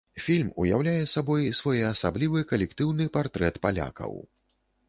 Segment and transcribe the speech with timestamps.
[0.27, 4.19] Фільм уяўляе сабой своеасаблівы калектыўны партрэт палякаў.